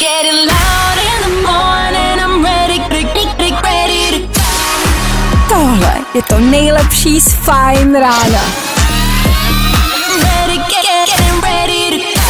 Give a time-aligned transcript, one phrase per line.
[0.00, 4.40] Getting loud in the morning, I'm ready, ready, ready to
[5.48, 8.42] Tohle je to nejlepší z Fajn rána.
[10.22, 12.20] ready, get, get, getting ready to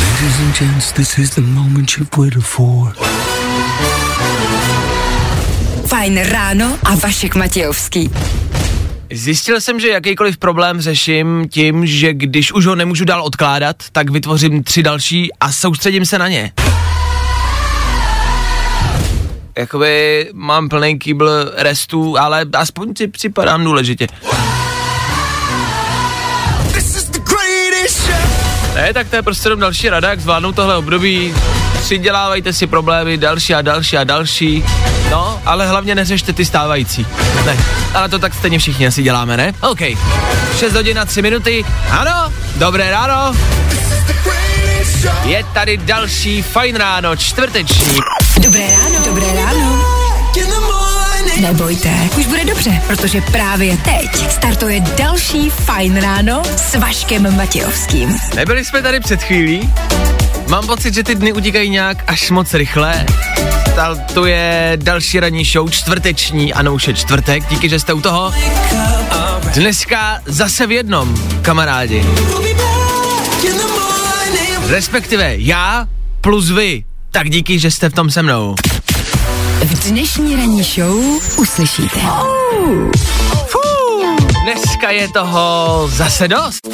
[0.00, 2.94] Ladies and gents, this is the moment you've waited for.
[5.86, 8.10] Fajn ráno a Vašek Matějovský.
[9.12, 14.10] Zjistil jsem, že jakýkoliv problém řeším tím, že když už ho nemůžu dál odkládat, tak
[14.10, 16.52] vytvořím tři další a soustředím se na ně.
[19.58, 24.06] Jakoby mám plný kýbl restů, ale aspoň si připadám důležitě.
[28.78, 31.34] Ne, tak to je prostě jenom další rada, jak zvládnout tohle období.
[31.80, 34.64] Přidělávajte si problémy další a další a další.
[35.10, 37.06] No, ale hlavně neřešte ty stávající.
[37.46, 37.56] Ne,
[37.94, 39.52] ale to tak stejně všichni asi děláme, ne?
[39.60, 39.78] OK.
[40.58, 41.64] 6 hodin a 3 minuty.
[41.90, 43.36] Ano, dobré ráno.
[45.24, 47.96] Je tady další fajn ráno, čtvrteční.
[48.40, 49.04] Dobré ráno.
[49.04, 49.67] Dobré ráno.
[51.40, 58.16] Nebojte, už bude dobře, protože právě teď startuje další Fajn ráno s Vaškem Matějovským.
[58.34, 59.72] Nebyli jsme tady před chvílí?
[60.48, 63.06] Mám pocit, že ty dny utíkají nějak až moc rychle.
[64.14, 68.32] To je další ranní show, čtvrteční, ano už je čtvrtek, díky, že jste u toho.
[69.54, 72.04] Dneska zase v jednom, kamarádi.
[74.66, 75.86] Respektive já
[76.20, 76.84] plus vy.
[77.10, 78.54] Tak díky, že jste v tom se mnou.
[79.64, 80.98] V dnešní ranní show
[81.38, 82.00] uslyšíte.
[83.46, 83.60] Fú,
[84.42, 86.68] dneska je toho zase dost.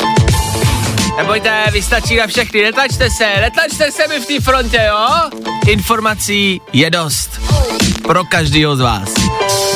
[1.17, 5.31] Nebojte, vystačí na všechny, netlačte se, netlačte se mi v té frontě, jo?
[5.67, 7.41] Informací je dost.
[8.03, 9.09] Pro každýho z vás.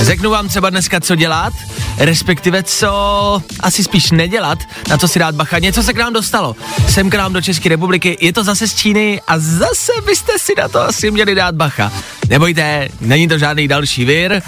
[0.00, 1.52] Řeknu vám třeba dneska, co dělat,
[1.98, 5.58] respektive co asi spíš nedělat, na co si dát bacha.
[5.58, 6.56] Něco se k nám dostalo.
[6.88, 10.52] Sem k nám do České republiky, je to zase z Číny a zase byste si
[10.58, 11.92] na to asi měli dát bacha.
[12.28, 14.42] Nebojte, není to žádný další vir,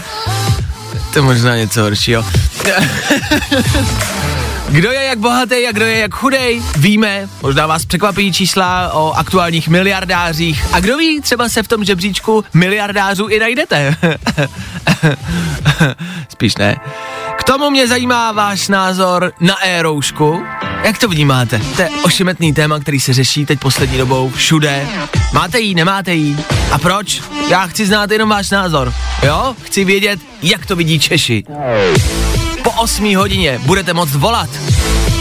[1.14, 2.24] to možná něco horšího.
[4.70, 9.12] Kdo je jak bohatý a kdo je jak chudej, víme, možná vás překvapí čísla o
[9.12, 13.96] aktuálních miliardářích a kdo ví, třeba se v tom žebříčku miliardářů i najdete.
[16.28, 16.76] Spíš ne.
[17.38, 20.42] K tomu mě zajímá váš názor na e-roušku.
[20.84, 21.60] Jak to vnímáte?
[21.76, 24.86] To je ošemetný téma, který se řeší teď poslední dobou všude.
[25.32, 26.38] Máte jí, nemáte jí?
[26.72, 27.22] A proč?
[27.48, 28.92] Já chci znát jenom váš názor.
[29.22, 29.56] Jo?
[29.62, 31.44] Chci vědět, jak to vidí Češi.
[32.62, 34.50] Po 8 hodině budete moct volat.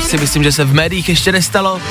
[0.08, 1.82] Si myslím, že se v médiích ještě nestalo.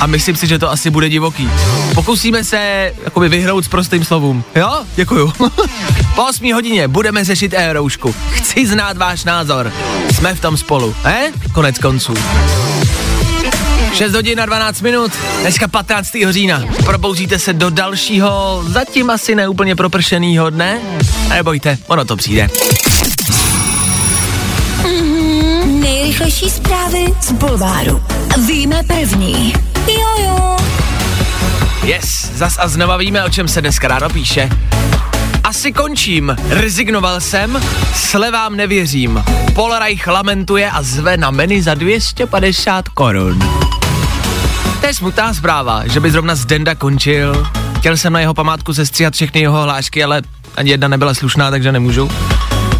[0.00, 1.50] A myslím si, že to asi bude divoký.
[1.94, 4.44] Pokusíme se jakoby vyhnout s prostým slovům.
[4.54, 4.84] Jo?
[4.96, 5.32] Děkuju.
[6.14, 8.14] po 8 hodině budeme řešit e-roušku.
[8.30, 9.72] Chci znát váš názor.
[10.14, 11.32] Jsme v tom spolu, eh?
[11.52, 12.14] Konec konců.
[13.92, 16.08] 6 hodin a 12 minut, dneska 15.
[16.30, 16.62] října.
[16.84, 20.78] Probouzíte se do dalšího, zatím asi neúplně propršenýho dne?
[21.28, 22.48] Nebojte, ono to přijde.
[26.28, 28.02] Nejrychlejší zprávy z Bulváru.
[28.46, 29.52] Víme první.
[29.86, 30.56] Jojo.
[31.84, 34.48] Yes, zas a znova víme, o čem se dneska ráno píše.
[35.44, 37.60] Asi končím, rezignoval jsem,
[37.94, 39.24] slevám nevěřím.
[39.54, 43.38] Polreich lamentuje a zve na menu za 250 korun.
[44.80, 47.46] To je smutná zpráva, že by zrovna Zdenda končil.
[47.78, 50.22] Chtěl jsem na jeho památku sestříhat všechny jeho hlášky, ale
[50.56, 52.10] ani jedna nebyla slušná, takže nemůžu.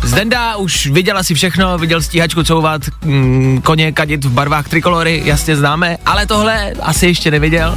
[0.09, 5.57] Zdenda už viděl asi všechno, viděl stíhačku couvat, mm, koně kadit v barvách trikolory, jasně
[5.57, 7.77] známe, ale tohle asi ještě neviděl.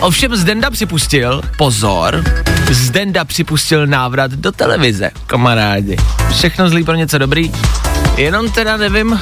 [0.00, 2.24] Ovšem Zdenda připustil, pozor,
[2.70, 5.96] Zdenda připustil návrat do televize, kamarádi.
[6.30, 7.52] Všechno zlý pro něco dobrý,
[8.16, 9.20] jenom teda nevím,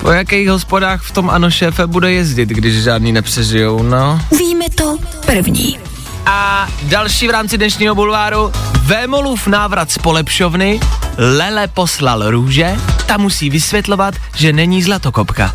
[0.00, 4.20] po jakých hospodách v tom ano šéfe bude jezdit, když žádný nepřežijou, no.
[4.38, 5.89] Víme to první.
[6.26, 10.80] A další v rámci dnešního bulváru, Vémolův návrat z polepšovny,
[11.18, 12.76] Lele poslal růže,
[13.06, 15.54] ta musí vysvětlovat, že není zlatokopka.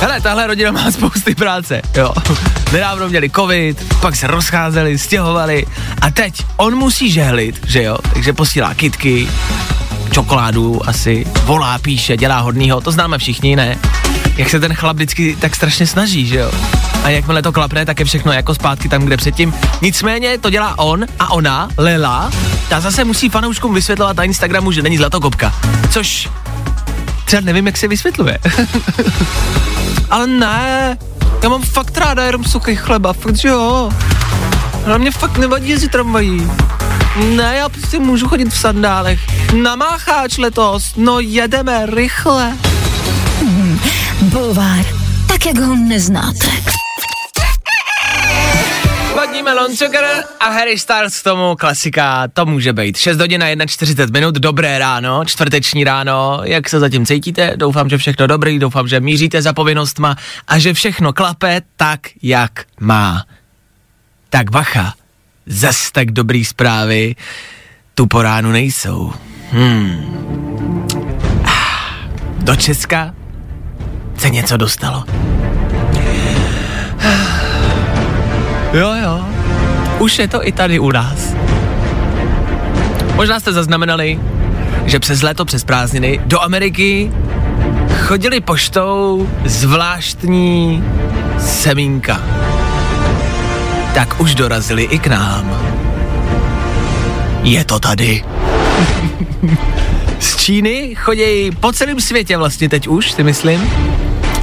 [0.00, 2.12] Hele, tahle rodina má spousty práce, jo.
[2.72, 5.66] Nedávno měli covid, pak se rozcházeli, stěhovali
[6.00, 9.28] a teď on musí žehlit, že jo, takže posílá kitky,
[10.10, 13.78] čokoládu asi, volá, píše, dělá hodnýho, to známe všichni, ne?
[14.36, 16.50] Jak se ten chlap vždycky tak strašně snaží, že jo?
[17.04, 19.54] A jakmile to klapne, tak je všechno jako zpátky tam, kde předtím.
[19.82, 22.30] Nicméně to dělá on a ona, Lela,
[22.68, 25.54] ta zase musí fanouškům vysvětlovat na Instagramu, že není zlatokopka.
[25.90, 26.28] Což
[27.24, 28.38] třeba nevím, jak se vysvětluje.
[30.10, 30.98] Ale ne,
[31.42, 33.90] já mám fakt ráda jenom suchý chleba, fakt, že jo.
[34.86, 36.50] Ale mě fakt nevadí jezdit tramvají.
[37.36, 39.20] Ne, já prostě můžu chodit v sandálech.
[39.62, 42.52] Na mácháč letos, no jedeme rychle.
[44.26, 44.84] Bulvár.
[45.28, 46.46] Tak, jak ho neznáte.
[49.14, 50.04] Vodní melon, cukr
[50.40, 52.96] a Harry Styles k tomu klasika, to může být.
[52.96, 57.52] 6 hodin a 41 minut, dobré ráno, čtvrteční ráno, jak se zatím cítíte?
[57.56, 60.16] Doufám, že všechno dobrý, doufám, že míříte za povinnostma
[60.48, 63.24] a že všechno klape tak, jak má.
[64.30, 64.94] Tak bacha,
[65.46, 67.16] zas tak dobrý zprávy
[67.94, 69.12] tu po ránu nejsou.
[69.50, 70.86] Hmm.
[71.44, 72.08] Ah,
[72.38, 73.14] Do Česka
[74.20, 75.04] se něco dostalo.
[78.72, 79.24] Jo, jo.
[79.98, 81.34] Už je to i tady u nás.
[83.14, 84.20] Možná jste zaznamenali,
[84.84, 87.12] že přes léto, přes prázdniny do Ameriky
[87.98, 90.84] chodili poštou zvláštní
[91.38, 92.20] semínka.
[93.94, 95.60] Tak už dorazili i k nám.
[97.42, 98.24] Je to tady.
[100.20, 103.70] Z Číny chodí po celém světě vlastně teď už, si myslím.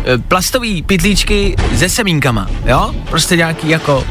[0.06, 2.96] E, Plastový pytlíčky se semínkama, jo?
[3.10, 4.04] Prostě nějaký jako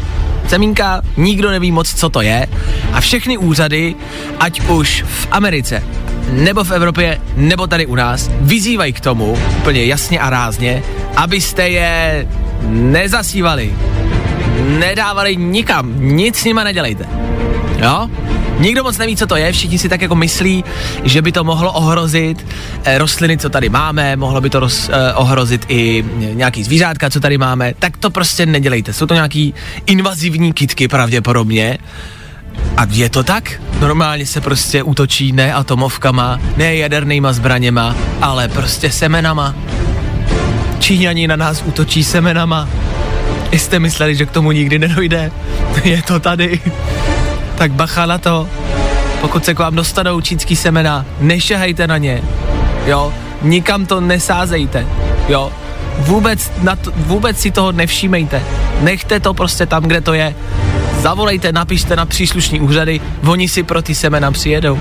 [0.49, 2.47] semínka, nikdo neví moc, co to je.
[2.93, 3.95] A všechny úřady,
[4.41, 5.83] ať už v Americe,
[6.31, 10.83] nebo v Evropě, nebo tady u nás, vyzývají k tomu, úplně jasně a rázně,
[11.17, 12.29] abyste je
[12.69, 13.75] nezasívali,
[14.79, 17.07] nedávali nikam, nic s nima nedělejte.
[17.79, 18.11] Jo?
[18.63, 20.65] Nikdo moc neví, co to je, všichni si tak jako myslí,
[21.05, 22.47] že by to mohlo ohrozit
[22.85, 27.21] eh, rostliny, co tady máme, mohlo by to roz, eh, ohrozit i nějaký zvířátka, co
[27.21, 28.93] tady máme, tak to prostě nedělejte.
[28.93, 29.55] Jsou to nějaký
[29.87, 31.79] invazivní kitky pravděpodobně.
[32.77, 33.61] A je to tak?
[33.81, 39.55] Normálně se prostě útočí ne atomovkama, ne jadernýma zbraněma, ale prostě semenama.
[40.79, 42.69] Číňani na nás útočí semenama.
[43.53, 45.33] Jste mysleli, že k tomu nikdy nedojde?
[45.85, 46.61] Je to tady.
[47.63, 48.49] Tak bacha na to.
[49.21, 52.23] Pokud se k vám dostanou čínský semena, nešahejte na ně.
[52.87, 53.13] Jo,
[53.43, 54.87] nikam to nesázejte.
[55.29, 55.53] Jo,
[55.99, 58.43] vůbec, na to, vůbec si toho nevšímejte.
[58.81, 60.35] Nechte to prostě tam, kde to je.
[61.01, 64.79] Zavolejte, napište na příslušní úřady, oni si pro ty semena přijedou.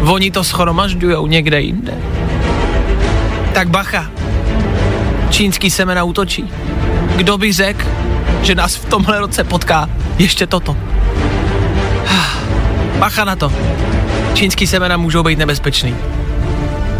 [0.00, 1.94] Oni to schromažďujou někde jinde.
[3.52, 4.10] Tak bacha.
[5.30, 6.50] Čínský semena útočí.
[7.16, 7.84] Kdo by řekl,
[8.42, 9.88] že nás v tomhle roce potká
[10.18, 10.76] ještě toto?
[13.04, 13.52] Bacha na to.
[14.34, 15.96] Čínský semena můžou být nebezpečný.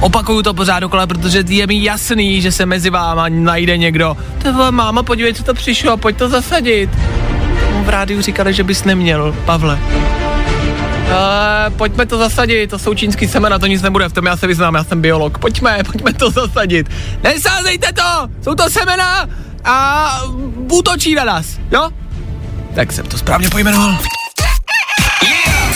[0.01, 4.17] Opakuju to pořád dokola, protože je mi jasný, že se mezi váma najde někdo.
[4.43, 6.91] To máma, podívej, co to přišlo, pojď to zasadit.
[7.73, 9.79] No, v rádiu říkali, že bys neměl, Pavle.
[11.09, 14.47] E, pojďme to zasadit, to jsou čínský semena, to nic nebude, v tom já se
[14.47, 15.39] vyznám, já jsem biolog.
[15.39, 16.91] Pojďme, pojďme to zasadit.
[17.23, 19.29] Nesázejte to, jsou to semena
[19.65, 20.09] a
[20.73, 21.91] útočí na nás, jo?
[22.75, 23.99] Tak jsem to správně pojmenoval.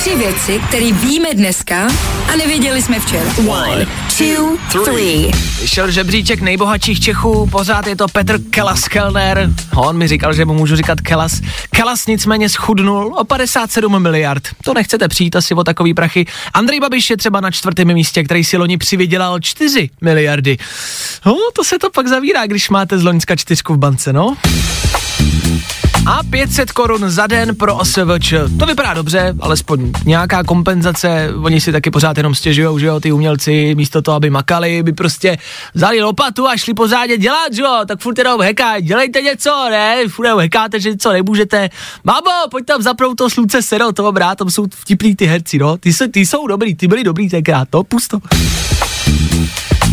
[0.00, 1.88] Tři věci, které víme dneska
[2.32, 3.30] a nevěděli jsme včera.
[3.48, 3.86] One,
[4.18, 5.30] two, three.
[5.60, 9.50] Vyšel žebříček nejbohatších Čechů, pořád je to Petr Kelas Kellner.
[9.76, 11.40] On mi říkal, že mu můžu říkat Kelas.
[11.70, 14.48] Kelas nicméně schudnul o 57 miliard.
[14.64, 16.26] To nechcete přijít asi o takový prachy.
[16.54, 20.56] Andrej Babiš je třeba na čtvrtém místě, který si loni přivydělal 4 miliardy.
[21.26, 24.36] No, to se to pak zavírá, když máte z Loňska čtyřku v bance, no.
[26.08, 28.34] A 500 korun za den pro OSVČ.
[28.58, 31.28] To vypadá dobře, alespoň nějaká kompenzace.
[31.42, 34.92] Oni si taky pořád jenom stěžují, že jo, ty umělci, místo toho, aby makali, by
[34.92, 35.38] prostě
[35.74, 40.08] vzali lopatu a šli pořádně dělat, že jo, tak furt jenom hekají, dělejte něco, ne,
[40.08, 41.70] furt jenom hekáte, že něco nemůžete.
[42.04, 45.76] Babo, pojď tam zaprout to slunce sero, toho brát, tam jsou vtipný ty herci, no,
[45.78, 48.18] ty, jsou, ty jsou dobrý, ty byli dobrý tenkrát, to pusto.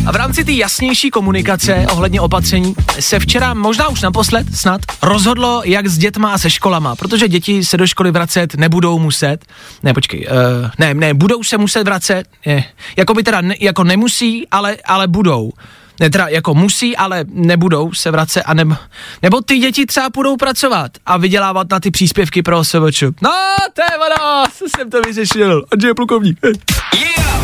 [0.05, 5.61] A v rámci té jasnější komunikace ohledně opatření se včera, možná už naposled, snad, rozhodlo,
[5.65, 9.37] jak s dětma a se školama, protože děti se do školy vracet nebudou muset.
[9.83, 12.63] Ne, počkej, uh, ne, ne, budou se muset vracet, je,
[12.97, 15.51] jako by teda ne, jako nemusí, ale, ale budou.
[15.99, 18.75] Ne, teda jako musí, ale nebudou se vracet a nebo,
[19.21, 23.01] nebo ty děti třeba budou pracovat a vydělávat na ty příspěvky pro OSVČ.
[23.21, 23.31] No,
[23.73, 26.39] to je ono, co jsem to vyřešil, Andřej plukovník.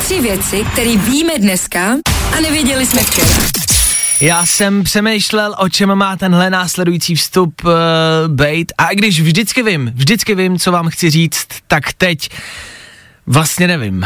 [0.03, 1.96] Tři věci, které víme dneska
[2.38, 3.62] a nevěděli jsme včera.
[4.22, 7.72] Já jsem přemýšlel, o čem má tenhle následující vstup uh,
[8.27, 12.29] bejt a i když vždycky vím, vždycky vím, co vám chci říct, tak teď
[13.27, 14.05] vlastně nevím.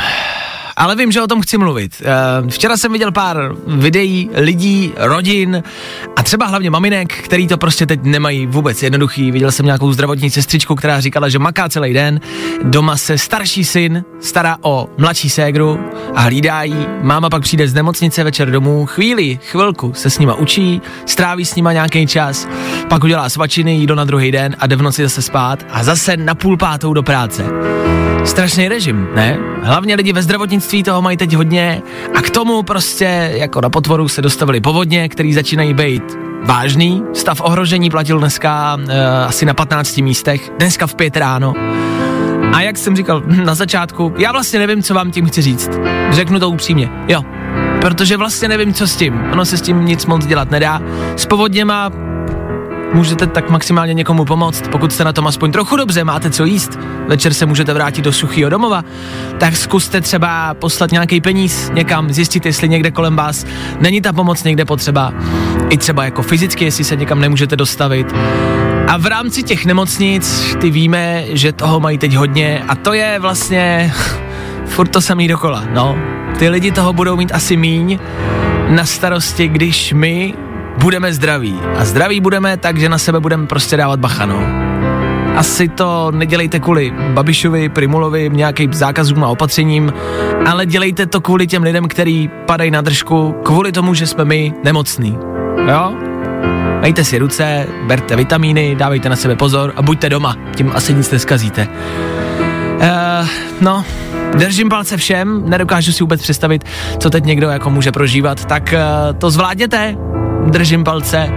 [0.78, 2.02] Ale vím, že o tom chci mluvit.
[2.42, 5.64] Uh, včera jsem viděl pár videí lidí, rodin
[6.16, 9.32] a třeba hlavně maminek, který to prostě teď nemají vůbec jednoduchý.
[9.32, 12.20] Viděl jsem nějakou zdravotní sestřičku, která říkala, že maká celý den,
[12.64, 15.80] doma se starší syn stará o mladší ségru
[16.16, 16.88] a hlídá jí.
[17.02, 21.56] Máma pak přijde z nemocnice večer domů, chvíli, chvilku se s nima učí, stráví s
[21.56, 22.48] nima nějaký čas,
[22.90, 25.84] pak udělá svačiny, jí do na druhý den a jde v noci zase spát a
[25.84, 27.46] zase na půl pátou do práce.
[28.26, 29.38] Strašný režim, ne?
[29.62, 31.82] Hlavně lidi ve zdravotnictví toho mají teď hodně
[32.16, 36.04] a k tomu prostě jako na potvoru se dostavili povodně, který začínají být
[36.44, 37.04] vážný.
[37.14, 38.92] Stav ohrožení platil dneska uh,
[39.28, 41.54] asi na 15 místech, dneska v 5 ráno.
[42.54, 45.70] A jak jsem říkal na začátku, já vlastně nevím, co vám tím chci říct.
[46.12, 47.24] Řeknu to upřímně, jo.
[47.82, 49.24] Protože vlastně nevím, co s tím.
[49.32, 50.82] Ono se s tím nic moc dělat nedá.
[51.16, 51.92] S povodněma
[52.96, 56.80] můžete tak maximálně někomu pomoct, pokud jste na tom aspoň trochu dobře, máte co jíst,
[57.08, 58.84] večer se můžete vrátit do suchého domova,
[59.38, 63.46] tak zkuste třeba poslat nějaký peníz někam, zjistit, jestli někde kolem vás
[63.80, 65.14] není ta pomoc někde potřeba,
[65.70, 68.16] i třeba jako fyzicky, jestli se někam nemůžete dostavit.
[68.88, 73.20] A v rámci těch nemocnic, ty víme, že toho mají teď hodně a to je
[73.20, 73.94] vlastně
[74.66, 75.98] furt to samý dokola, no.
[76.40, 78.00] Ty lidi toho budou mít asi míň
[78.70, 80.34] na starosti, když my
[80.78, 81.60] budeme zdraví.
[81.78, 84.66] A zdraví budeme tak, že na sebe budeme prostě dávat bacha, no.
[85.36, 89.94] Asi to nedělejte kvůli Babišovi, Primulovi, nějakým zákazům a opatřením,
[90.46, 94.54] ale dělejte to kvůli těm lidem, kteří padají na držku, kvůli tomu, že jsme my
[94.64, 95.18] nemocní.
[95.68, 95.94] Jo?
[96.82, 101.12] Majte si ruce, berte vitamíny, dávejte na sebe pozor a buďte doma, tím asi nic
[101.12, 101.68] neskazíte.
[102.76, 103.28] Uh,
[103.62, 103.86] no,
[104.38, 106.64] držím palce všem, nedokážu si vůbec představit,
[107.00, 109.96] co teď někdo jako může prožívat, tak uh, to zvládněte,
[110.46, 111.30] držím palce.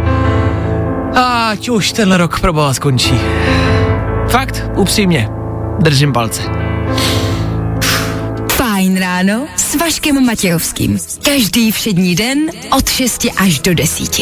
[1.15, 3.15] Ať už tenhle rok pro boha skončí.
[4.31, 5.29] Fakt, upřímně,
[5.79, 6.43] držím palce.
[8.53, 10.99] Fajn ráno s Vaškem Matějovským.
[11.25, 12.39] Každý všední den
[12.77, 14.19] od 6 až do 10.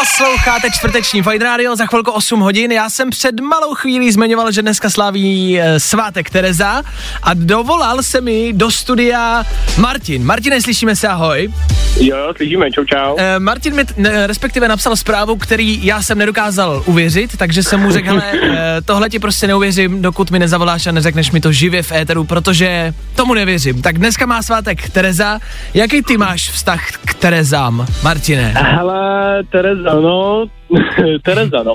[0.00, 2.72] Posloucháte čtvrteční Fajn Radio, za chvilku 8 hodin.
[2.72, 6.82] Já jsem před malou chvílí zmiňoval, že dneska slaví e, svátek Tereza
[7.22, 9.44] a dovolal se mi do studia
[9.78, 10.24] Martin.
[10.24, 11.52] Martine, slyšíme se, ahoj.
[12.00, 13.16] Jo, jo, slyšíme, čau, čau.
[13.18, 17.80] E, Martin mi t- ne, respektive napsal zprávu, který já jsem nedokázal uvěřit, takže jsem
[17.80, 18.32] mu řekl, hele,
[18.78, 22.24] e, tohle ti prostě neuvěřím, dokud mi nezavoláš a neřekneš mi to živě v éteru,
[22.24, 23.82] protože tomu nevěřím.
[23.82, 25.38] Tak dneska má svátek Tereza.
[25.74, 28.54] Jaký ty máš vztah k Terezám, Martine?
[28.56, 30.46] Hele, Tereza, no,
[31.22, 31.74] Tereza, no.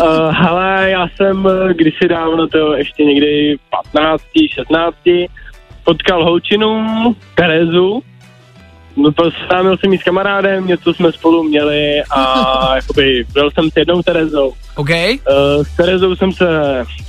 [0.00, 3.56] Uh, hele, já jsem kdysi dávno, to ještě někdy
[3.92, 4.22] 15,
[4.54, 4.96] 16,
[5.84, 6.86] potkal holčinu,
[7.34, 8.02] Terezu,
[8.98, 13.76] no seznámil jsem jí s kamarádem, něco jsme spolu měli a jakoby byl jsem s
[13.76, 14.52] jednou Terezou.
[14.74, 14.90] OK?
[14.90, 16.46] Uh, s Terezou jsem se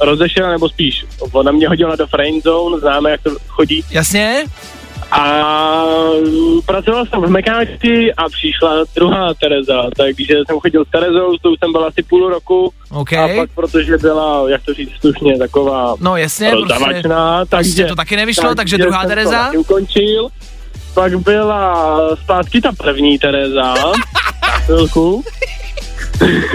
[0.02, 3.84] rozešel, nebo spíš, ona mě hodila do friend zone, známe, jak to chodí.
[3.92, 4.46] Jasně?
[5.12, 5.84] A
[6.66, 11.56] pracoval jsem v Mekáči a přišla druhá Tereza, takže jsem chodil s Terezou, s tou
[11.56, 13.14] jsem byl asi půl roku OK.
[13.14, 17.70] a pak, protože byla, jak to říct slušně, taková No jasně, prostě, rozdavačná, takže...
[17.70, 19.52] prostě to taky nevyšlo, takže druhá jsem to Tereza?
[19.58, 20.30] ukončil.
[20.94, 23.74] Pak byla zpátky ta první Tereza,
[24.66, 25.24] chvilku,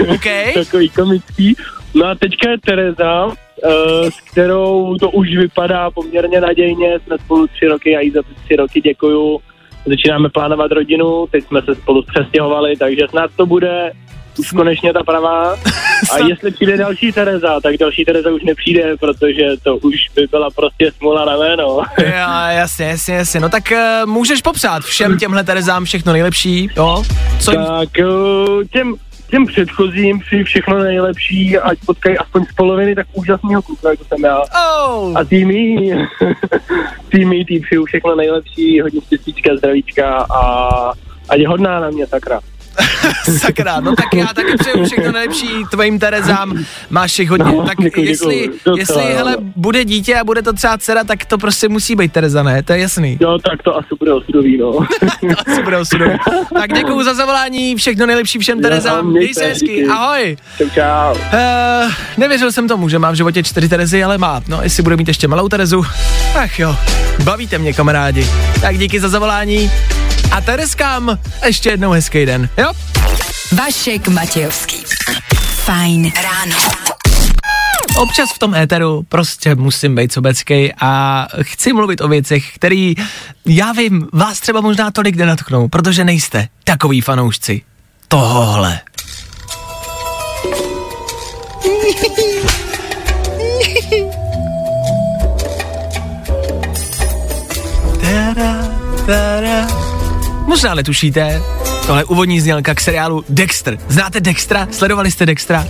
[0.07, 0.25] OK?
[0.53, 1.55] takový komický.
[1.93, 3.31] No a teďka je Tereza,
[3.63, 8.21] Uh, s kterou to už vypadá poměrně nadějně, jsme spolu tři roky, a jí za
[8.21, 9.39] ty tři roky děkuju.
[9.85, 13.91] Začínáme plánovat rodinu, teď jsme se spolu přestěhovali, takže snad to bude
[14.39, 15.55] už konečně ta pravá.
[16.11, 20.49] A jestli přijde další Tereza, tak další Tereza už nepřijde, protože to už by byla
[20.55, 21.63] prostě smula na jméno.
[21.99, 23.39] Jo, jasně, jasně, jasně.
[23.39, 27.03] No tak uh, můžeš popřát všem těmhle Terezám všechno nejlepší, jo?
[27.39, 27.61] Co jim...
[27.61, 28.95] tak uh, těm,
[29.29, 34.23] těm předchozím přeji všechno nejlepší, ať potkají aspoň z poloviny tak úžasného kluka, jako jsem
[34.23, 34.39] já.
[34.39, 35.91] Oh, A týmí,
[37.09, 40.91] týmí, tý přeju všechno nejlepší, hodně štěstíčka, zdravíčka a
[41.29, 42.39] ať je hodná na mě, sakra.
[43.37, 47.51] sakra, no tak já taky přeju všechno nejlepší tvým Terezám, máš jich hodně.
[47.51, 48.59] No, tak děkuji, jestli, děkuji.
[48.65, 49.17] Docela, jestli jo.
[49.17, 52.63] hele, bude dítě a bude to třeba dcera, tak to prostě musí být Tereza, ne?
[52.63, 53.17] To je jasný.
[53.21, 54.71] Jo, tak to asi bude osudový, no.
[55.21, 56.11] To asi bude osudový.
[56.53, 60.37] Tak děkuju za zavolání, všechno nejlepší všem Terezám, mějte, měj se hezky, ahoj.
[60.57, 61.11] čau, čau.
[61.11, 64.41] Uh, nevěřil jsem tomu, že má v životě čtyři Terezy, ale má.
[64.47, 65.85] No, jestli bude mít ještě malou Terezu,
[66.35, 66.75] ach jo,
[67.23, 68.27] bavíte mě kamarádi.
[68.61, 69.71] Tak díky za zavolání
[70.31, 72.71] a Tereskám ještě jednou hezký den, jo?
[73.51, 74.83] Vašek Matějovský.
[75.63, 76.55] Fajn ráno.
[77.97, 82.93] Občas v tom éteru prostě musím být sobecký a chci mluvit o věcech, které,
[83.45, 87.61] já vím, vás třeba možná tolik nenatknou, protože nejste takový fanoušci
[88.07, 88.79] tohohle.
[98.01, 98.67] Tada,
[99.05, 99.84] tada.
[100.45, 101.41] Možná netušíte,
[101.85, 103.77] tohle úvodní znělka k seriálu Dexter.
[103.87, 104.67] Znáte Dextra?
[104.71, 105.67] Sledovali jste Dextra?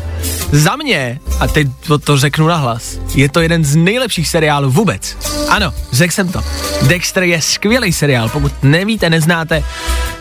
[0.52, 5.18] Za mě, a teď to, to řeknu nahlas, je to jeden z nejlepších seriálů vůbec.
[5.50, 6.44] Ano, řekl jsem to.
[6.82, 9.64] Dexter je skvělý seriál, pokud nevíte, neznáte,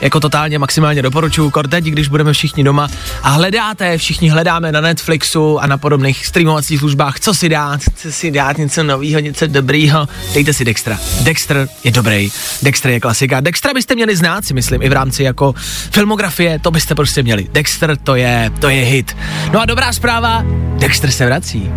[0.01, 2.89] jako totálně maximálně doporučuju, kor teď, když budeme všichni doma
[3.23, 8.13] a hledáte, všichni hledáme na Netflixu a na podobných streamovacích službách, co si dát, co
[8.13, 10.99] si dát, něco nového, něco dobrýho, dejte si Dextra.
[11.21, 12.31] Dexter je dobrý,
[12.63, 13.41] Dexter je klasika.
[13.41, 15.55] Dextra byste měli znát, si myslím, i v rámci jako
[15.91, 17.47] filmografie, to byste prostě měli.
[17.53, 19.17] Dexter, to je, to je hit.
[19.53, 20.45] No a dobrá zpráva,
[20.79, 21.71] Dexter se vrací.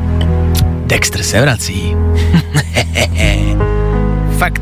[0.85, 1.95] Dexter se vrací.
[4.37, 4.61] Fakt,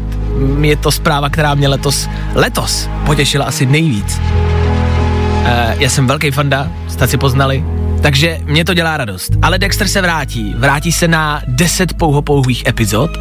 [0.61, 4.17] je to zpráva, která mě letos, letos potěšila asi nejvíc.
[4.17, 5.49] Uh,
[5.79, 7.63] já jsem velký fanda, jste si poznali,
[8.01, 9.31] takže mě to dělá radost.
[9.41, 10.53] Ale Dexter se vrátí.
[10.57, 13.11] Vrátí se na 10 pouhopouhých epizod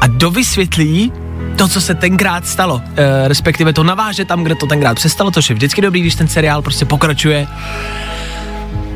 [0.00, 1.12] a dovysvětlí
[1.56, 2.82] to, co se tenkrát stalo.
[2.96, 6.28] E, respektive to naváže tam, kde to tenkrát přestalo, což je vždycky dobrý, když ten
[6.28, 7.46] seriál prostě pokračuje.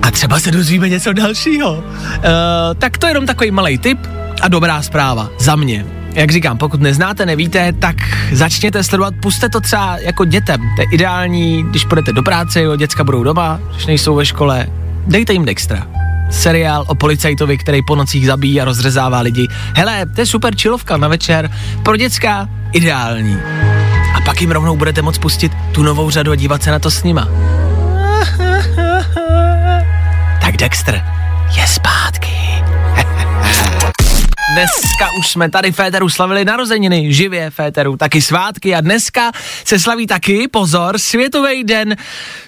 [0.03, 1.85] A třeba se dozvíme něco dalšího.
[2.15, 3.99] E, tak to je jenom takový malý tip
[4.43, 5.87] a dobrá zpráva za mě.
[6.13, 7.97] Jak říkám, pokud neznáte, nevíte, tak
[8.33, 10.61] začněte sledovat, puste to třeba jako dětem.
[10.77, 14.67] To je ideální, když půjdete do práce, jo, děcka budou doma, když nejsou ve škole,
[15.07, 15.98] dejte jim Dextra.
[16.31, 19.49] Seriál o policajtovi, který po nocích zabíjí a rozřezává lidi.
[19.77, 21.51] Hele, to je super čilovka na večer,
[21.83, 23.39] pro děcka ideální.
[24.15, 26.91] A pak jim rovnou budete moct pustit tu novou řadu a dívat se na to
[26.91, 27.29] s nima.
[30.41, 31.05] Tak Dexter
[31.57, 32.33] je zpátky.
[34.53, 39.33] Dneska už jsme tady Féteru slavili narozeniny, živě Féteru, taky svátky a dneska
[39.65, 41.97] se slaví taky, pozor, Světový den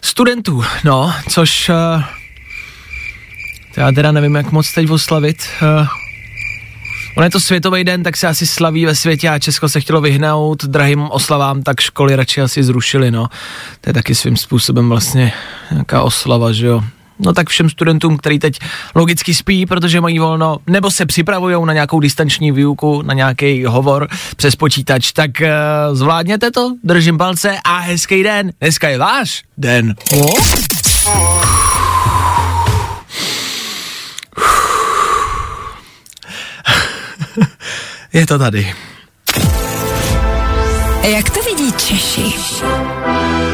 [0.01, 2.03] studentů, no, což uh,
[3.81, 5.37] já teda nevím, jak moc teď oslavit.
[5.63, 5.87] Uh,
[7.17, 10.01] On je to světový den, tak se asi slaví ve světě a Česko se chtělo
[10.01, 13.29] vyhnout drahým oslavám, tak školy radši asi zrušili, no.
[13.81, 15.33] To je taky svým způsobem vlastně
[15.71, 16.85] nějaká oslava, že jo.
[17.19, 18.59] No tak všem studentům, který teď
[18.95, 24.09] logicky spí, protože mají volno, nebo se připravují na nějakou distanční výuku, na nějaký hovor
[24.37, 28.53] přes počítač, tak uh, zvládněte to, držím palce a hezký den.
[28.61, 29.95] Dneska je váš den.
[30.13, 31.50] Oh?
[38.13, 38.75] je to tady.
[41.03, 42.35] Jak to vidí Češi?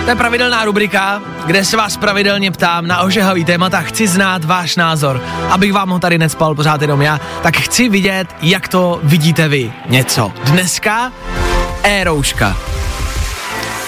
[0.05, 3.81] To je pravidelná rubrika, kde se vás pravidelně ptám na ožehavý témata.
[3.81, 8.29] Chci znát váš názor, abych vám ho tady necpal pořád jenom já, tak chci vidět,
[8.43, 9.73] jak to vidíte vy.
[9.89, 10.33] Něco.
[10.45, 11.13] Dneska
[11.83, 12.57] e-rouška.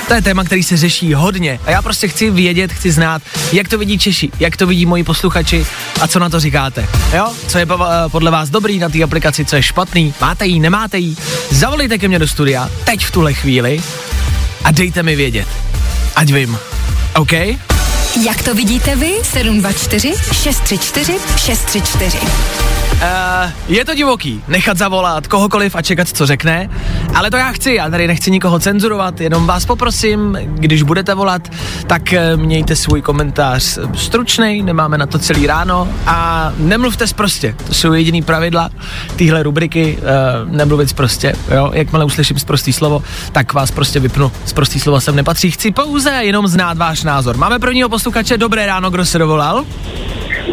[0.09, 3.69] To je téma, který se řeší hodně a já prostě chci vědět, chci znát, jak
[3.69, 5.67] to vidí Češi, jak to vidí moji posluchači
[6.01, 6.89] a co na to říkáte.
[7.17, 7.33] Jo?
[7.49, 7.67] Co je
[8.09, 11.17] podle vás dobrý na té aplikaci, co je špatný, máte jí, nemáte jí.
[11.51, 13.83] Zavolejte ke mně do studia, teď v tuhle chvíli
[14.65, 15.49] a dejte mi vědět.
[16.17, 16.59] Ať vím.
[17.15, 17.33] OK?
[18.25, 19.13] Jak to vidíte vy?
[19.23, 22.19] 724 634 634
[22.99, 26.71] Uh, je to divoký, nechat zavolat kohokoliv a čekat, co řekne,
[27.15, 31.49] ale to já chci, já tady nechci nikoho cenzurovat, jenom vás poprosím, když budete volat,
[31.87, 37.75] tak eh, mějte svůj komentář stručný, nemáme na to celý ráno a nemluvte prostě, to
[37.75, 38.71] jsou jediný pravidla
[39.17, 44.81] téhle rubriky, uh, nemluvit prostě, jo, jakmile uslyším zprostý slovo, tak vás prostě vypnu, zprostý
[44.81, 47.37] slovo sem nepatří, chci pouze jenom znát váš názor.
[47.37, 49.65] Máme prvního posluchače, dobré ráno, kdo se dovolal?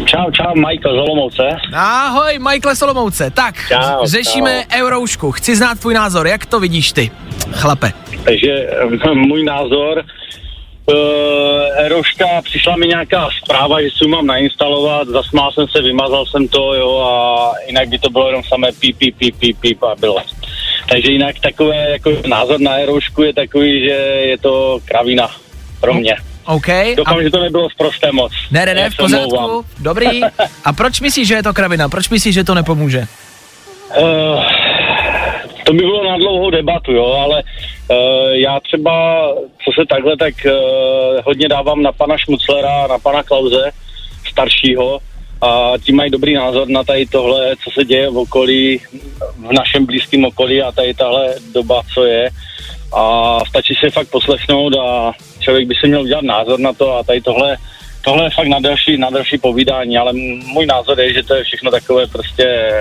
[0.06, 1.48] Čau, čau, Michael z Olomouce.
[1.74, 3.30] Ahoj, Michael Solomouce.
[3.30, 5.32] Tak, Čau, řešíme Euroušku.
[5.32, 6.26] Chci znát tvůj názor.
[6.26, 7.10] Jak to vidíš ty,
[7.52, 7.92] chlape?
[8.24, 8.52] Takže
[9.04, 10.04] eh, můj názor,
[10.86, 16.26] uh, Eroška, přišla mi nějaká zpráva, že si ji mám nainstalovat, zasmál jsem se, vymazal
[16.26, 19.82] jsem to, jo, a jinak by to bylo jenom samé píp, píp, píp, píp, píp
[19.82, 20.22] a bylo.
[20.88, 23.94] Takže jinak takové, jako názor na Erošku je takový, že
[24.30, 25.30] je to kravina
[25.80, 26.16] pro mě.
[26.46, 26.66] OK.
[26.96, 27.22] Doufám, A...
[27.22, 28.32] že to nebylo zprosté moc.
[28.50, 29.64] Ne, ne, ne, v pořádku.
[29.78, 30.20] Dobrý.
[30.64, 31.88] A proč myslíš, že je to kravina?
[31.88, 33.06] Proč myslíš, že to nepomůže?
[33.98, 34.44] Uh,
[35.64, 37.96] to by bylo na dlouhou debatu, jo, ale uh,
[38.30, 39.26] já třeba,
[39.64, 40.52] co se takhle, tak uh,
[41.24, 43.70] hodně dávám na pana Šmuclera, na pana Klauze,
[44.30, 45.00] staršího,
[45.40, 48.80] a ti mají dobrý názor na tady tohle, co se děje v okolí,
[49.48, 52.30] v našem blízkém okolí a tady tahle doba, co je.
[52.92, 57.02] A stačí si fakt poslechnout a člověk by si měl udělat názor na to a
[57.02, 57.56] tady tohle
[58.06, 60.12] Tohle je fakt na další, na další povídání, ale
[60.46, 62.72] můj názor je, že to je všechno takové prostě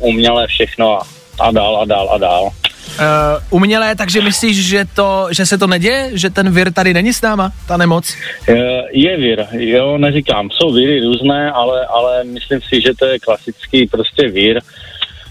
[0.00, 1.06] umělé všechno a,
[1.40, 2.44] a dál a dál a dál.
[2.44, 3.02] Uh,
[3.50, 6.10] umělé, takže myslíš, že, to, že se to neděje?
[6.12, 8.14] Že ten vir tady není s náma, ta nemoc?
[8.48, 13.18] Je, je vír, jo, neříkám, jsou víry různé, ale, ale myslím si, že to je
[13.18, 14.60] klasický prostě vír,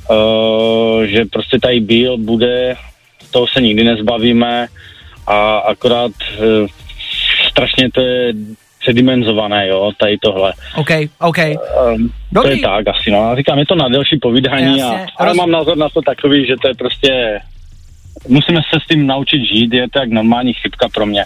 [0.09, 2.75] uh, že prostě tady byl, bude,
[3.33, 4.67] toho se nikdy nezbavíme
[5.27, 6.67] a akorát uh,
[7.49, 8.33] strašně to je
[8.79, 10.53] předimenzované, jo, tady tohle.
[10.75, 11.37] OK, OK.
[11.37, 12.61] Um, to Dobrý.
[12.61, 13.17] je tak asi, no.
[13.17, 16.01] Já Říkám, je to na delší povídání, Jasně, a, ale roz- mám názor na to
[16.01, 17.39] takový, že to je prostě
[18.27, 21.25] musíme se s tím naučit žít, je to jak normální chybka pro mě.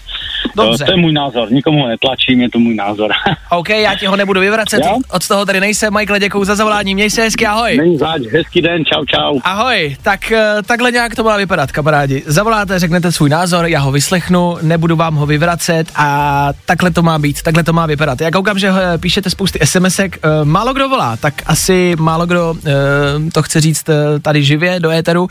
[0.56, 0.84] Dobře.
[0.84, 3.12] Eh, To je můj názor, nikomu ho netlačím, je to můj názor.
[3.50, 4.98] OK, já ti ho nebudu vyvracet, Jo?
[5.12, 5.94] od toho tady nejsem.
[5.94, 7.78] Michael, děkuji za zavolání, měj se hezky, ahoj.
[7.78, 9.40] Není zač, hezký den, čau čau.
[9.44, 12.24] Ahoj, tak eh, takhle nějak to má vypadat, kamarádi.
[12.26, 17.20] Zavoláte, řeknete svůj názor, já ho vyslechnu, nebudu vám ho vyvracet a takhle to má
[17.20, 18.22] být, takhle to má vypadat.
[18.22, 22.56] Já koukám, že eh, píšete spousty SMSek, málo kdo volá, tak asi málo kdo
[23.34, 23.84] to chce říct
[24.22, 25.28] tady živě do éteru,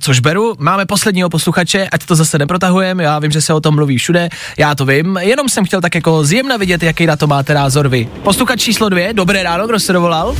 [0.00, 0.54] což beru.
[0.58, 4.28] Máme posledního posluchače, ať to zase neprotahujeme, já vím, že se o tom mluví všude,
[4.58, 7.88] já to vím, jenom jsem chtěl tak jako zjemna vidět, jaký na to máte názor
[7.88, 8.08] vy.
[8.22, 10.34] Posluchač číslo dvě, dobré ráno, kdo se dovolal?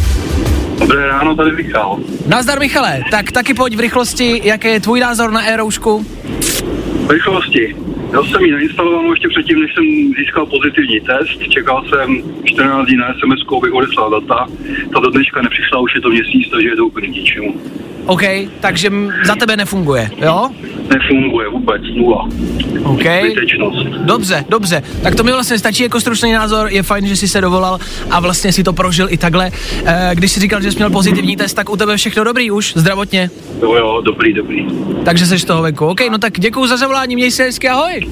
[0.78, 1.98] Dobré ráno, tady Michal.
[2.26, 6.06] Nazdar Michale, tak taky pojď v rychlosti, jaký je tvůj názor na e-roušku?
[7.06, 7.76] V rychlosti.
[8.12, 9.84] Já jsem ji nainstaloval ještě předtím, než jsem
[10.18, 11.50] získal pozitivní test.
[11.50, 14.46] Čekal jsem 14 dní na SMS, abych odeslal data.
[14.92, 17.60] Ta do dneška nepřišla, už je to měsíc, takže je to úplně k ničemu.
[18.08, 18.22] OK,
[18.60, 18.90] takže
[19.24, 20.50] za tebe nefunguje, jo?
[20.88, 22.28] Nefunguje vůbec, nula.
[22.84, 23.02] OK.
[23.20, 23.86] Zbytečnost.
[23.86, 24.82] Dobře, dobře.
[25.02, 27.78] Tak to mi vlastně stačí jako stručný názor, je fajn, že jsi se dovolal
[28.10, 29.50] a vlastně si to prožil i takhle.
[29.84, 32.72] E, když jsi říkal, že jsi měl pozitivní test, tak u tebe všechno dobrý už,
[32.76, 33.30] zdravotně.
[33.62, 34.66] Jo, jo, dobrý, dobrý.
[35.04, 35.86] Takže seš z toho venku.
[35.86, 38.06] OK, no tak děkuju za zavolání, měj se hezky, ahoj.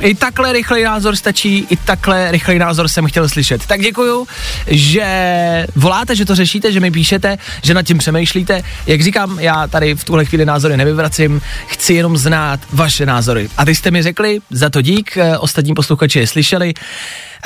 [0.00, 3.66] I takhle rychlej názor stačí, i takhle rychlej názor jsem chtěl slyšet.
[3.66, 4.26] Tak děkuju,
[4.66, 8.62] že voláte, že to řešíte, že mi píšete, že nad tím přemýšlíte.
[8.86, 13.48] Jak říkám, já tady v tuhle chvíli názory nevyvracím, chci jenom znát vaše názory.
[13.56, 16.74] A ty jste mi řekli, za to dík, eh, ostatní posluchači je slyšeli.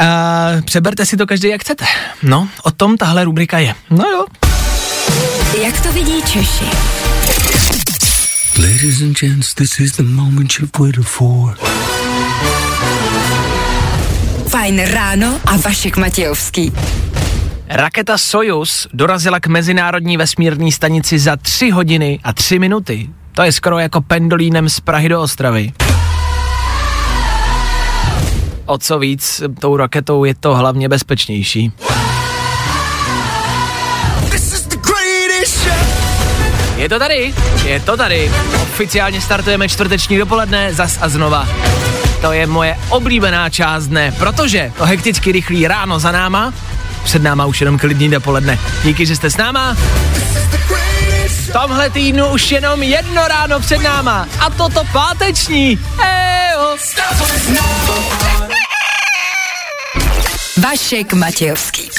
[0.00, 1.84] Uh, přeberte si to každý jak chcete.
[2.22, 3.74] No, o tom tahle rubrika je.
[3.90, 4.24] No jo.
[5.62, 6.64] Jak to vidí Češi?
[8.58, 11.56] Ladies and gents, this is the moment you've waited for.
[14.48, 16.72] Fajn ráno a Vašek Matějovský.
[17.68, 23.08] Raketa Soyuz dorazila k mezinárodní vesmírné stanici za 3 hodiny a 3 minuty.
[23.32, 25.72] To je skoro jako pendolínem z Prahy do Ostravy.
[28.66, 31.72] O co víc, tou raketou je to hlavně bezpečnější.
[36.84, 38.32] Je to tady, je to tady.
[38.62, 41.48] Oficiálně startujeme čtvrteční dopoledne, zas a znova.
[42.20, 46.52] To je moje oblíbená část dne, protože to hekticky rychlý ráno za náma,
[47.04, 48.58] před náma už jenom klidný dopoledne.
[48.82, 49.76] Díky, že jste s náma.
[51.28, 55.78] V tomhle týdnu už jenom jedno ráno před náma a toto páteční.
[56.04, 56.76] Ejo.
[60.62, 61.90] Vašek Matějovský.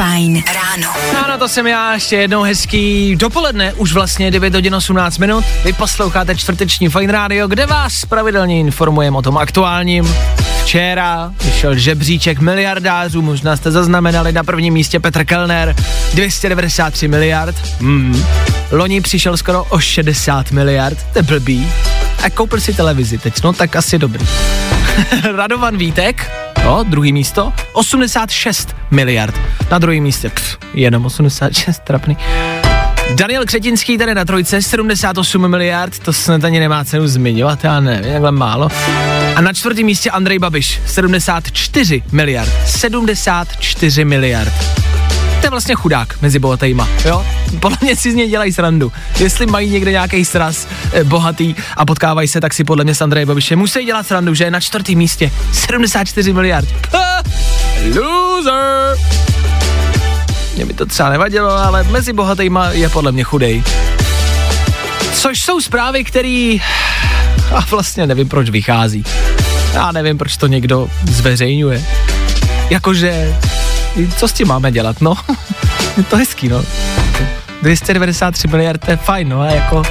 [0.00, 0.92] Fajn ráno.
[1.24, 5.44] Ano, to jsem já, ještě jednou hezký dopoledne, už vlastně 9 hodin 18 minut.
[5.64, 10.14] Vy posloucháte čtvrteční Fine Radio, kde vás pravidelně informujeme o tom aktuálním.
[10.62, 15.76] Včera vyšel žebříček miliardářů, možná jste zaznamenali na prvním místě Petr Kellner,
[16.14, 17.56] 293 miliard.
[17.80, 18.24] Mm.
[18.70, 21.68] Loni přišel skoro o 60 miliard, to je blbý.
[22.24, 24.26] A koupil si televizi teď, no tak asi dobrý.
[25.36, 26.30] Radovan Vítek,
[26.64, 29.40] no, druhý místo, 86 miliard.
[29.70, 32.16] Na druhém místě, pff, jenom 86, trapný.
[33.14, 38.12] Daniel Křetinský tady na trojce, 78 miliard, to snad ani nemá cenu zmiňovat, já nevím,
[38.12, 38.68] takhle málo.
[39.36, 42.52] A na čtvrtém místě Andrej Babiš, 74 miliard.
[42.66, 44.79] 74 miliard.
[45.40, 47.26] To je vlastně chudák mezi bohatýma, jo?
[47.60, 48.92] Podle mě si z něj dělají srandu.
[49.18, 53.02] Jestli mají někde nějaký sraz eh, bohatý a potkávají se, tak si podle mě s
[53.02, 55.30] Andrejem Babišem musí dělat srandu, že je na čtvrtém místě.
[55.52, 56.68] 74 miliard.
[56.92, 57.22] Ha!
[58.00, 58.96] Loser!
[60.56, 63.62] Mě by to třeba nevadilo, ale mezi bohatýma je podle mě chudej.
[65.14, 66.56] Což jsou zprávy, které
[67.54, 69.04] a vlastně nevím, proč vychází.
[69.72, 71.84] Já nevím, proč to někdo zveřejňuje.
[72.70, 73.36] Jakože,
[74.16, 75.14] co s tím máme dělat, no?
[75.96, 76.64] je to hezký, no.
[77.62, 79.82] 293 miliard, to je fajn, no, a jako,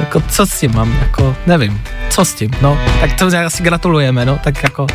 [0.00, 2.78] jako co s tím mám, jako, nevím, co s tím, no.
[3.00, 4.86] Tak to asi gratulujeme, no, tak jako,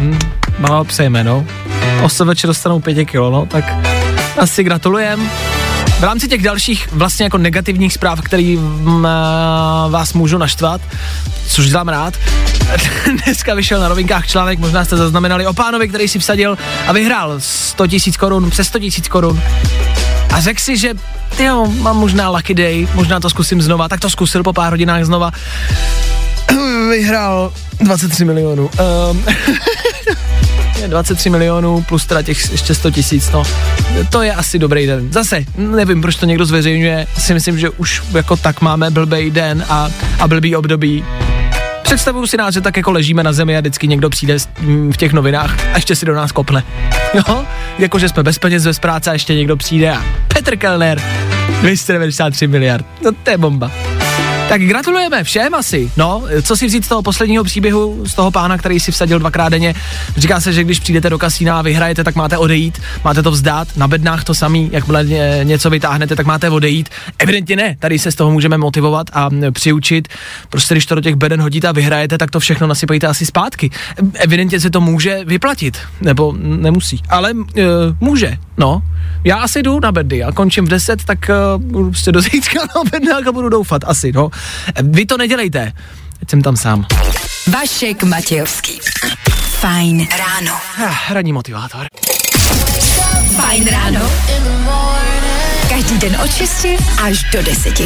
[0.00, 0.18] hm,
[0.58, 1.46] malá přejeme, no.
[2.02, 3.64] Osoveče dostanou 5 kilo, no, tak
[4.38, 5.30] asi gratulujem.
[6.02, 10.80] V rámci těch dalších vlastně jako negativních zpráv, který mm, a, vás můžu naštvat,
[11.46, 12.14] což dělám rád,
[13.24, 17.34] dneska vyšel na novinkách článek, možná jste zaznamenali o pánovi, který si vsadil a vyhrál
[17.38, 19.42] 100 tisíc korun, přes 100 tisíc korun.
[20.34, 20.94] A řekl si, že
[21.44, 25.04] jo, mám možná lucky day, možná to zkusím znova, tak to zkusil po pár hodinách
[25.04, 25.30] znova.
[26.90, 28.70] Vyhrál 23 milionů.
[29.10, 29.24] Um,
[30.88, 33.42] 23 milionů plus teda těch ještě 100 tisíc, no.
[34.10, 35.12] To je asi dobrý den.
[35.12, 39.64] Zase, nevím, proč to někdo zveřejňuje, si myslím, že už jako tak máme blbej den
[39.68, 41.04] a, a blbý období.
[41.82, 44.36] Představuju si nás, že tak jako ležíme na zemi a vždycky někdo přijde
[44.92, 46.64] v těch novinách a ještě si do nás kopne.
[47.14, 47.44] Jo?
[47.78, 51.02] Jako, že jsme bez peněz, bez práce a ještě někdo přijde a Petr Kellner,
[51.60, 52.86] 293 miliard.
[53.04, 53.70] No to je bomba.
[54.52, 55.90] Tak gratulujeme všem asi.
[55.96, 59.48] No, co si vzít z toho posledního příběhu, z toho pána, který si vsadil dvakrát
[59.48, 59.74] denně.
[60.16, 63.76] Říká se, že když přijdete do kasína a vyhrajete, tak máte odejít, máte to vzdát,
[63.76, 66.88] na bednách to samý, jakmile ně- něco vytáhnete, tak máte odejít.
[67.18, 70.08] Evidentně ne, tady se z toho můžeme motivovat a přiučit.
[70.50, 73.70] Prostě když to do těch beden hodíte a vyhrajete, tak to všechno nasypejte asi zpátky.
[74.14, 77.62] Evidentně se to může vyplatit, nebo nemusí, ale e,
[78.00, 78.82] může, no.
[79.24, 82.90] Já asi jdu na bedy a končím v 10, tak budu prostě do zítřka na
[82.90, 84.30] bednách a budu doufat asi, no.
[84.82, 85.72] Vy to nedělejte,
[86.22, 86.86] ať jsem tam sám.
[87.46, 88.80] Vašek Matějovský.
[89.60, 90.58] Fajn ráno.
[90.86, 91.86] Ah, Ranní motivátor.
[93.36, 94.10] Fajn ráno.
[95.68, 96.66] Každý den od 6
[97.02, 97.80] až do 10.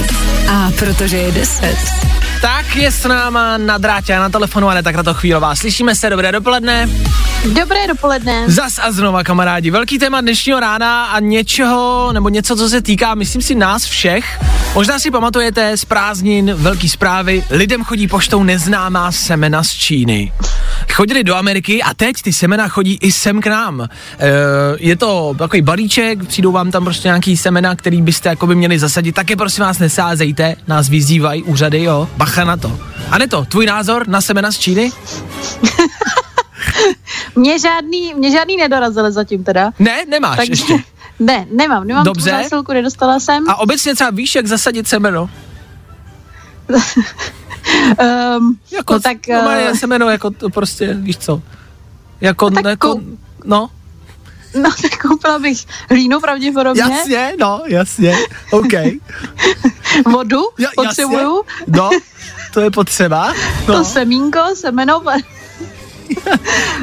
[0.50, 1.76] A protože je 10.
[2.40, 5.54] Tak je s náma na drátě a na telefonu Aneta Kratochvílová.
[5.56, 6.88] Slyšíme se, dobré dopoledne.
[7.44, 8.44] Dobré dopoledne.
[8.50, 9.70] Zas a znova, kamarádi.
[9.70, 14.40] Velký téma dnešního rána a něčeho, nebo něco, co se týká, myslím si, nás všech.
[14.74, 17.44] Možná si pamatujete z prázdnin velký zprávy.
[17.50, 20.32] Lidem chodí poštou neznámá semena z Číny.
[20.92, 23.80] Chodili do Ameriky a teď ty semena chodí i sem k nám.
[23.80, 23.88] E,
[24.78, 28.78] je to takový balíček, přijdou vám tam prostě nějaký semena, který byste jako by měli
[28.78, 29.14] zasadit.
[29.14, 32.08] Také prosím vás nesázejte, nás vyzývají úřady, jo.
[32.16, 32.80] Bacha na to.
[33.10, 34.92] A ne to, tvůj názor na semena z Číny?
[37.36, 39.72] Mě žádný, mě žádný nedorazil zatím teda.
[39.78, 40.78] Ne, nemáš Takže, ještě.
[41.18, 42.30] ne, nemám, nemám Dobře.
[42.30, 43.50] tu zásilku, nedostala jsem.
[43.50, 45.30] A obecně třeba víš, jak zasadit semeno?
[48.38, 51.42] Um, Jako, no tak, no, je semeno, jako to prostě, víš co?
[52.20, 53.70] Jako, tak jako, kou- no,
[54.62, 58.16] no tak koupila bych hlínu pravděpodobně, jasně, no, jasně,
[58.50, 58.72] OK.
[60.12, 61.90] vodu Ja, potřebuju, Jasně, no,
[62.52, 63.34] to je potřeba.
[63.68, 65.02] No, to semínko, semeno,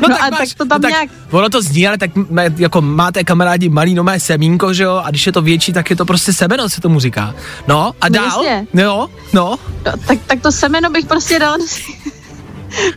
[0.10, 2.12] no a tak to tam nějak- Ono to zní, ale tak
[2.58, 5.96] jako máte kamarádi malý nové semínko, že jo, a když je to větší, tak je
[5.96, 7.36] to prostě semeno, se tomu říká.
[7.68, 8.26] No, a No dál?
[8.26, 8.68] jasně.
[8.74, 11.64] No, no, no, tak, tak to semeno bych prostě dala do,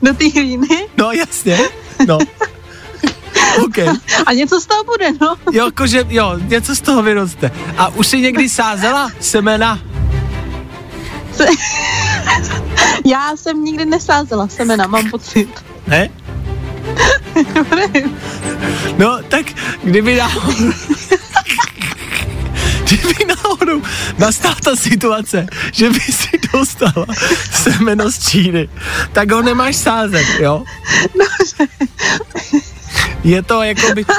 [0.02, 1.58] do té hlíny no, jasně,
[2.06, 2.18] no.
[3.64, 3.78] OK.
[4.26, 5.36] a něco z toho bude, no.
[5.52, 7.50] Jo, jakože, jo, něco z toho vyroste.
[7.78, 9.78] A už si někdy sázela semena?
[13.06, 15.48] Já jsem nikdy nesázela semena, mám pocit.
[15.86, 16.08] Ne?
[18.98, 19.46] No, tak
[19.82, 20.72] kdyby náhodou...
[22.86, 23.82] Kdyby náhodou
[24.18, 27.06] nastala ta situace, že by si dostala
[27.52, 28.68] semeno z Číny,
[29.12, 30.64] tak ho nemáš sázet, jo?
[33.24, 34.04] Je to jako by...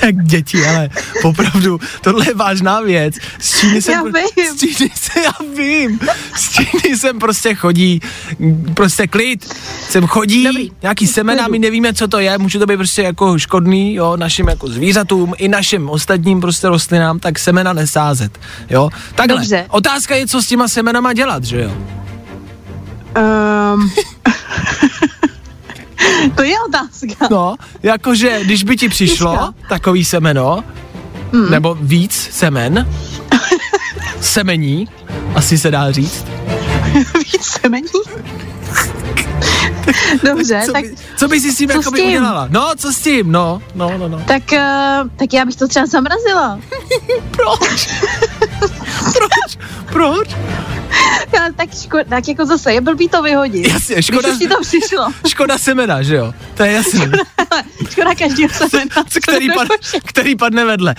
[0.00, 0.88] tak děti, ale
[1.24, 3.14] opravdu, tohle je vážná věc.
[3.38, 4.56] Z Číny jsem, Já vím.
[4.56, 6.00] Z Číny se, já vím.
[6.36, 8.00] Z Číny sem prostě chodí,
[8.74, 9.54] prostě klid.
[9.88, 10.72] Sem chodí Dobrý.
[10.82, 14.48] nějaký semena, my nevíme, co to je, může to být prostě jako škodný, jo, našim
[14.48, 18.38] jako zvířatům i našim ostatním prostě rostlinám, tak semena nesázet,
[18.70, 18.90] jo.
[19.14, 19.66] Takhle, Dobře.
[19.70, 21.70] otázka je, co s těma semenama dělat, že jo.
[23.74, 23.90] Um,
[26.34, 27.28] to je otázka.
[27.30, 29.54] No, jakože, když by ti přišlo Těžká.
[29.68, 30.64] takový semeno,
[31.32, 31.50] Hmm.
[31.50, 32.88] nebo víc semen,
[34.20, 34.88] semení,
[35.34, 36.24] asi se dá říct.
[37.32, 37.88] Víc semení?
[40.24, 42.08] Dobře, co, tak, by, co by si s tím jakoby tím?
[42.08, 42.48] udělala?
[42.50, 43.32] No, co s tím?
[43.32, 44.22] No, no, no, no.
[44.26, 44.58] tak, uh,
[45.16, 46.60] tak já bych to třeba zamrazila.
[47.30, 47.88] Proč?
[49.12, 49.58] Proč?
[49.92, 50.28] Proč?
[51.36, 53.68] Já, tak, ško- tak jako zase je blbý to vyhodit.
[53.68, 55.06] Jasně, škoda, Když už to přišlo.
[55.28, 56.34] škoda semena, že jo?
[56.54, 57.00] To je jasný.
[57.90, 58.90] Škoda každého semena.
[59.08, 59.68] Co, který, pad,
[60.04, 60.94] který padne vedle.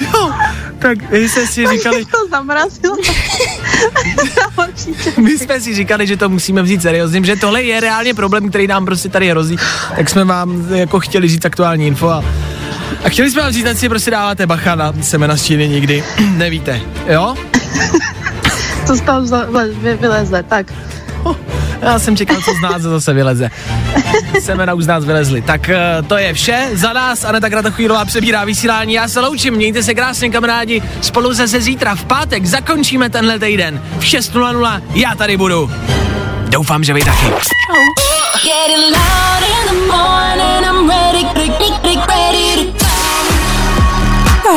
[0.00, 0.32] jo,
[0.78, 2.96] tak my jsme si říkali, to zamrazila.
[5.16, 8.66] my jsme si říkali, že to musíme vzít seriózně, že tohle je reálně problém, který
[8.66, 9.56] nám prostě tady hrozí,
[9.96, 12.24] tak jsme vám jako chtěli říct aktuální info a,
[13.04, 16.04] a chtěli jsme vám říct, si prostě dáváte bacha na semena z Číny nikdy,
[16.36, 17.34] nevíte, jo?
[18.86, 19.20] Co z toho
[19.82, 20.72] vy- vyleze, tak.
[21.82, 23.50] Já jsem čekal, co z nás zase vyleze.
[24.40, 25.42] Semena už z nás vylezly.
[25.42, 26.68] Tak eh, to je vše.
[26.72, 28.92] Za nás Aneta Kratochvílová přebírá vysílání.
[28.94, 30.82] Já se loučím, mějte se krásně kamarádi.
[31.00, 33.82] Spolu zase zítra v pátek zakončíme tenhle týden.
[33.98, 35.70] V 6.00 já tady budu.
[36.48, 37.26] Doufám, že vy taky.
[38.44, 38.96] Getting